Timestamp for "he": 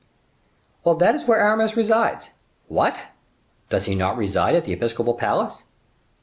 3.85-3.93